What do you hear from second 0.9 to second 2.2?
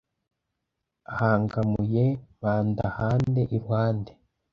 ahangamuye